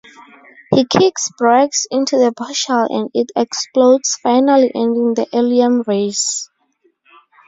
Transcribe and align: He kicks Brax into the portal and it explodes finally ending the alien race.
He 0.73 0.83
kicks 0.85 1.29
Brax 1.39 1.83
into 1.91 2.17
the 2.17 2.31
portal 2.35 2.87
and 2.89 3.11
it 3.13 3.31
explodes 3.35 4.15
finally 4.15 4.71
ending 4.73 5.13
the 5.13 5.27
alien 5.31 5.83
race. 5.85 6.49